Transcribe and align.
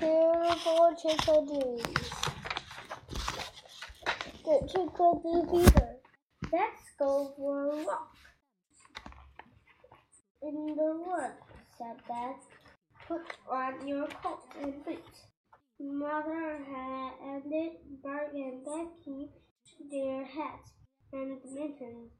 cheerful 0.00 0.94
chickadees. 1.00 1.84
The 4.44 4.56
chickadee 4.68 5.42
feeder. 5.50 5.96
Let's 6.52 6.84
go 6.98 7.32
for 7.36 7.66
a 7.66 7.76
walk. 7.84 8.16
In 10.42 10.66
the 10.76 11.02
woods, 11.06 11.42
said 11.78 11.96
Dad. 12.08 12.34
Put 13.06 13.22
on 13.50 13.86
your 13.86 14.06
coat 14.22 14.42
and 14.62 14.84
boots. 14.84 15.26
Mother 15.78 16.58
had 16.58 17.10
handed 17.20 17.72
Bert 18.02 18.32
and 18.32 18.64
Becky 18.64 19.30
their 19.90 20.24
hats 20.24 20.72
and 21.12 21.38
mittens. 21.52 22.10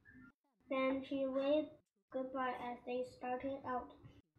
Then 0.68 1.02
she 1.08 1.24
waved 1.26 1.68
goodbye 2.12 2.54
as 2.70 2.78
they 2.86 3.04
started 3.16 3.58
out. 3.66 3.88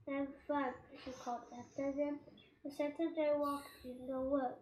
Have 0.08 0.28
fun, 0.48 0.74
she 1.04 1.12
called 1.24 1.42
after 1.58 1.92
them. 1.92 2.20
The 2.66 2.72
Saturday 2.72 3.32
walk 3.36 3.64
in 3.84 4.08
the 4.08 4.20
woods 4.20 4.58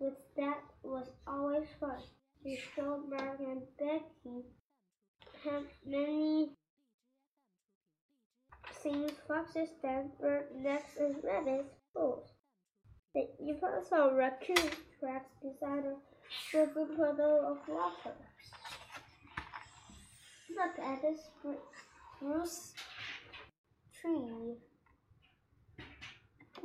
with 0.00 0.14
Dad 0.36 0.56
was 0.82 1.06
always 1.24 1.68
fun. 1.78 2.02
He 2.42 2.58
showed 2.74 3.08
Mark 3.08 3.38
and 3.38 3.62
Becky 3.78 4.42
had 5.44 5.62
many 5.86 6.50
things 8.82 9.12
foxes, 9.28 9.68
stand, 9.78 10.18
bird 10.20 10.46
and 10.56 11.22
rabbits, 11.22 11.74
holes. 11.94 12.28
They 13.14 13.28
even 13.40 13.84
saw 13.88 14.08
raccoon 14.08 14.70
tracks 14.98 15.30
beside 15.40 15.84
a 15.84 15.94
frozen 16.50 16.96
puddle 16.96 17.46
of 17.46 17.68
water. 17.68 18.16
Look 20.50 20.78
at 20.84 21.02
this 21.02 21.20
spruce 22.18 22.74
tree. 24.00 24.56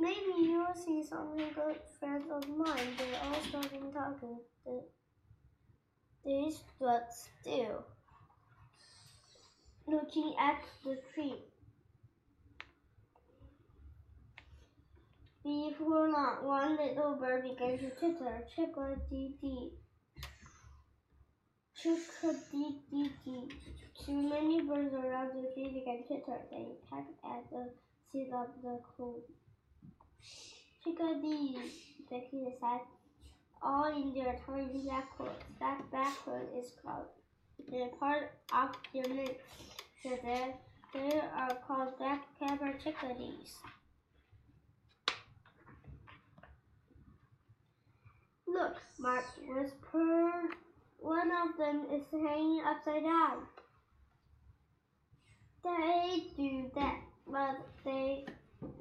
Maybe 0.04 0.34
you'll 0.36 0.74
see 0.74 1.02
something 1.02 1.48
good, 1.54 1.78
friends 1.98 2.26
of 2.30 2.46
mine. 2.50 2.88
They 2.98 3.16
all 3.24 3.40
started 3.48 3.90
talking. 3.90 4.38
They, 6.26 6.50
stood 6.50 7.04
still, 7.08 7.86
looking 9.86 10.34
at 10.38 10.62
the 10.84 10.98
tree. 11.14 11.36
Before 15.42 16.10
long, 16.10 16.36
one 16.42 16.76
little 16.76 17.16
bird 17.18 17.44
began 17.44 17.78
to 17.78 17.88
twitter, 17.98 18.44
chick-a-dee-dee. 18.54 19.72
Chick-a-dee-dee-dee. 21.76 23.48
Too 24.04 24.22
many 24.28 24.60
birds 24.60 24.92
around 24.92 25.28
the 25.28 25.48
tree 25.54 25.72
began 25.72 26.02
to 26.02 26.08
twitter. 26.08 26.40
They 26.50 26.66
pecked 26.90 27.24
at 27.24 27.50
the 27.50 27.70
seed 28.12 28.28
of 28.34 28.48
the 28.62 28.80
cone. 28.98 29.22
Chickadee, 30.82 31.56
Becky 32.10 32.44
said, 32.60 32.80
all 33.62 33.86
in 33.86 34.12
their 34.12 34.38
tiny 34.46 34.90
coats. 35.16 35.44
That 35.60 35.90
black 35.90 36.16
coat 36.24 36.48
is 36.56 36.72
called 36.84 37.06
the 37.68 37.88
part 37.98 38.32
of 38.52 38.70
their 38.92 39.14
neck. 39.14 39.36
So 40.02 40.10
they, 40.22 40.54
they 40.92 41.20
are 41.20 41.56
called 41.66 41.96
black 41.98 42.22
caper 42.38 42.74
chickadees. 42.82 43.54
Look, 48.46 48.76
Mark 48.98 49.24
whispered. 49.48 50.50
One 50.98 51.30
of 51.30 51.56
them 51.58 51.86
is 51.92 52.04
hanging 52.10 52.62
upside 52.66 53.02
down. 53.02 53.46
They 55.64 56.24
do 56.36 56.70
that, 56.74 57.00
but 57.26 57.56
they 57.84 58.26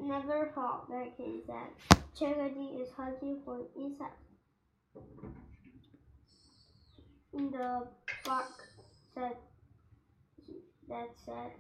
never 0.04 0.52
fall, 0.54 0.86
Becky 0.90 1.42
said. 1.46 2.00
Chickadee 2.18 2.82
is 2.82 2.92
hunting 2.92 3.42
for 3.46 3.62
insects. 3.76 4.22
In 7.34 7.50
the 7.50 7.88
bark, 8.26 8.68
said 9.16 9.38
that 10.89 11.10
said. 11.26 11.52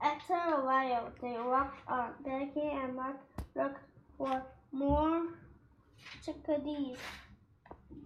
After 0.00 0.34
a 0.34 0.64
while, 0.64 1.12
they 1.20 1.36
walked 1.38 1.88
on. 1.88 2.12
Becky 2.24 2.60
and 2.60 2.94
Mark 2.94 3.16
looked 3.54 3.80
for 4.16 4.42
more 4.70 5.26
chickadees. 6.24 6.98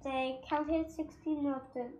They 0.05 0.41
counted 0.49 0.91
16 0.91 1.47
of 1.47 1.63
them, 1.75 1.93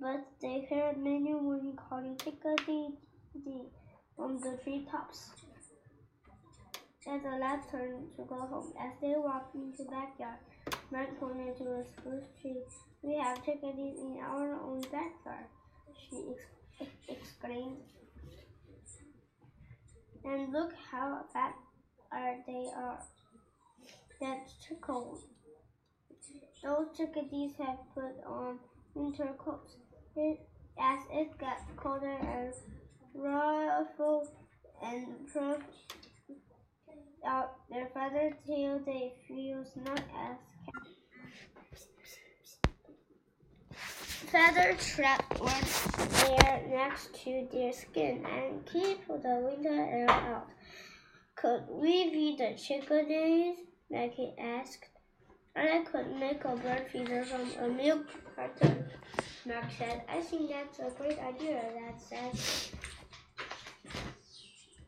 but 0.00 0.26
they 0.40 0.66
heard 0.68 0.96
many 0.96 1.34
women 1.34 1.76
calling 1.76 2.16
chickadee 2.16 2.94
from 4.18 4.40
the 4.40 4.58
treetops. 4.64 5.30
Then 7.06 7.22
the 7.22 7.38
lads 7.38 7.66
turned 7.70 8.14
to 8.16 8.24
go 8.24 8.34
home. 8.34 8.72
As 8.78 8.92
they 9.00 9.14
walked 9.16 9.54
into 9.54 9.84
the 9.84 9.90
backyard, 9.90 10.40
Mark 10.90 11.18
pointed 11.20 11.56
to 11.58 11.64
a 11.64 11.84
spruce 11.86 12.24
tree. 12.42 12.62
We 13.00 13.16
have 13.16 13.44
chickadees 13.46 13.96
in 14.00 14.18
our 14.20 14.60
own 14.60 14.80
backyard, 14.80 15.46
she 15.96 16.34
ex 16.80 16.90
exclaimed. 17.08 17.78
And 20.24 20.52
look 20.52 20.72
how 20.90 21.24
fat 21.32 21.54
are 22.12 22.34
they 22.46 22.66
are. 22.76 22.98
That's 24.20 24.52
cold. 24.80 25.20
Those 26.62 26.88
chickadees 26.96 27.52
have 27.58 27.78
put 27.94 28.18
on 28.26 28.58
winter 28.94 29.30
coats. 29.38 29.76
It, 30.16 30.40
as 30.76 30.98
it 31.12 31.38
got 31.38 31.58
colder 31.76 32.18
and 32.20 32.52
ruffled 33.18 34.28
and 34.82 35.06
puffed 35.32 35.94
out 37.26 37.54
their 37.70 37.88
feathered 37.92 38.36
tail, 38.46 38.80
they 38.84 39.12
feel 39.26 39.64
snug 39.64 40.00
as 40.16 40.36
Feather 44.30 44.76
trap 44.78 45.40
went 45.40 45.64
there 46.20 46.62
next 46.68 47.14
to 47.24 47.48
their 47.50 47.72
skin 47.72 48.26
and 48.26 48.66
keep 48.66 49.06
the 49.08 49.40
winter 49.42 49.72
air 49.72 50.10
out. 50.10 50.48
Could 51.34 51.62
we 51.70 52.10
feed 52.10 52.38
the 52.38 52.54
chickadees? 52.58 53.56
Becky 53.90 54.34
asked. 54.38 54.84
And 55.56 55.68
I 55.68 55.90
could 55.90 56.14
make 56.20 56.44
a 56.44 56.54
bird 56.56 56.86
feeder 56.92 57.24
from 57.24 57.50
a 57.64 57.68
milk 57.68 58.06
carton. 58.36 58.84
Mark 59.46 59.64
said, 59.78 60.02
I 60.08 60.20
think 60.20 60.50
that's 60.50 60.78
a 60.78 60.90
great 60.98 61.18
idea, 61.18 61.62
Dad 61.74 61.98
said. 61.98 62.78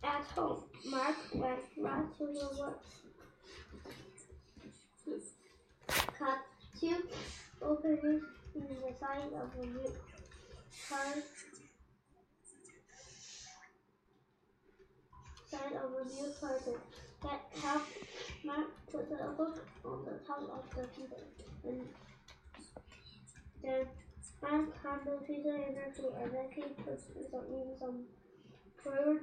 At 0.02 0.24
home, 0.34 0.64
Mark 0.86 1.16
went 1.34 1.60
right 1.78 2.18
to 2.18 2.26
the 2.26 2.48
woods. 2.58 2.86
Cut 6.18 6.38
two 6.80 6.96
openings 7.62 8.24
in 8.54 8.60
the 8.60 8.94
side 8.98 9.32
of 9.34 9.50
the 9.56 9.66
milk 9.66 9.96
carton. 10.88 11.22
Side 15.50 15.72
of 15.82 15.90
the 15.92 16.14
milk 16.14 16.40
carton. 16.40 16.74
That 17.22 17.40
helped 17.62 17.92
Mark 18.44 18.68
put 18.90 19.10
the 19.10 19.16
hook 19.16 19.66
on 19.84 20.04
the 20.04 20.18
top 20.26 20.40
of 20.40 20.74
the 20.74 20.86
feeder. 20.88 21.24
And 21.64 21.86
then 23.62 23.86
Mark 24.42 24.82
had 24.82 25.04
the 25.04 25.26
feeder 25.26 25.56
in 25.56 25.74
the 25.74 25.94
tree 25.94 26.08
and 26.22 26.32
then 26.32 26.48
he 26.54 26.62
put 26.82 26.98
some 27.30 27.76
some 27.78 28.04
bird 28.84 29.20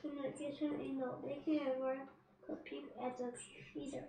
communication 0.00 0.80
in 0.80 0.98
the 0.98 1.10
making 1.26 1.60
Mark 1.80 1.98
could 2.46 2.64
peep 2.64 2.90
at 3.04 3.18
the 3.18 3.32
feeder. 3.72 4.04